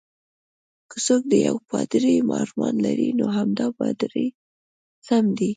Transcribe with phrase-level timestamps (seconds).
[0.89, 4.27] که څوک د یو پادري ارمان لري، نو همدا پادري
[5.07, 5.49] سم دی.